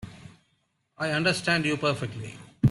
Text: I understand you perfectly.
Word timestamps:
I 0.97 1.11
understand 1.11 1.63
you 1.65 1.77
perfectly. 1.77 2.39